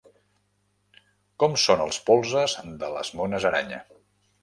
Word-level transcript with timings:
Com 1.45 1.59
són 1.65 1.85
els 1.85 2.01
polzes 2.09 2.59
de 2.83 2.93
les 2.97 3.15
mones 3.23 3.51
aranya? 3.55 3.83